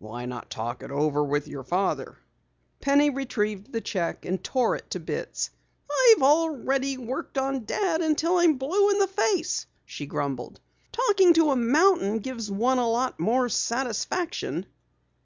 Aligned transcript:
"Why 0.00 0.24
not 0.26 0.50
talk 0.50 0.82
it 0.82 0.90
over 0.90 1.22
with 1.22 1.46
your 1.46 1.62
father?" 1.62 2.18
Penny 2.80 3.10
retrieved 3.10 3.70
the 3.72 3.80
check 3.80 4.24
and 4.24 4.42
tore 4.42 4.74
it 4.74 4.90
to 4.90 4.98
bits. 4.98 5.50
"I've 5.88 6.20
already 6.24 6.96
worked 6.98 7.38
on 7.38 7.64
Dad 7.64 8.00
until 8.00 8.38
I'm 8.38 8.58
blue 8.58 8.90
in 8.90 8.98
the 8.98 9.06
face," 9.06 9.66
she 9.84 10.04
grumbled. 10.06 10.58
"Talking 10.90 11.32
to 11.34 11.52
a 11.52 11.56
mountain 11.56 12.18
gives 12.18 12.50
one 12.50 12.78
a 12.78 12.90
lot 12.90 13.20
more 13.20 13.48
satisfaction." 13.48 14.66